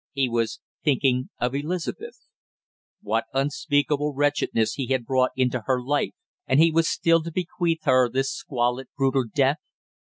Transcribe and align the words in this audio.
He 0.13 0.27
was 0.27 0.59
thinking 0.83 1.29
of 1.39 1.53
Elizabeth. 1.53 2.21
What 3.03 3.25
unspeakable 3.35 4.15
wretchedness 4.15 4.73
he 4.73 4.87
had 4.87 5.05
brought 5.05 5.29
into 5.35 5.61
her 5.67 5.79
life, 5.79 6.15
and 6.47 6.59
he 6.59 6.71
was 6.71 6.89
still 6.89 7.21
to 7.21 7.31
bequeath 7.31 7.83
her 7.83 8.09
this 8.09 8.31
squalid 8.33 8.87
brutal 8.97 9.25
death! 9.31 9.59